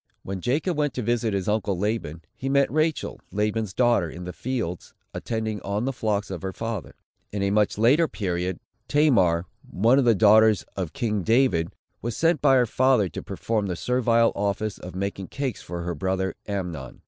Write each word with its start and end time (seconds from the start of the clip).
When 0.23 0.41
Jacob 0.41 0.75
went 0.79 0.95
to 0.95 1.03
visit 1.03 1.35
his 1.35 1.47
uncle 1.47 1.77
Laban, 1.77 2.23
he 2.35 2.49
met 2.49 2.71
Rachel, 2.71 3.21
Laban's 3.31 3.71
daughter, 3.71 4.09
in 4.09 4.23
the 4.23 4.33
fields, 4.33 4.95
attending 5.13 5.61
on 5.61 5.85
the 5.85 5.93
flocks 5.93 6.31
of 6.31 6.41
her 6.41 6.51
father. 6.53 6.95
In 7.31 7.43
a 7.43 7.51
much 7.51 7.77
later 7.77 8.07
period, 8.07 8.59
Tamar, 8.87 9.45
one 9.69 9.99
of 9.99 10.05
the 10.05 10.15
daughters 10.15 10.63
of 10.75 10.93
king 10.93 11.21
David, 11.21 11.71
was 12.01 12.17
sent 12.17 12.41
by 12.41 12.55
her 12.55 12.65
father 12.65 13.09
to 13.09 13.21
perform 13.21 13.67
the 13.67 13.75
servile 13.75 14.31
office 14.33 14.79
of 14.79 14.95
making 14.95 15.27
cakes 15.27 15.61
for 15.61 15.83
her 15.83 15.93
brother 15.93 16.33
Amnon. 16.47 16.99